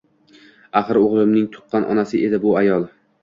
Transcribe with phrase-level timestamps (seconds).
[0.79, 2.89] Axir o`g`limning tuqqan onasi edi bu ayol